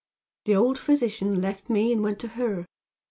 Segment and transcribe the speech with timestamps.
[0.45, 2.65] "The old physician left me and went to her.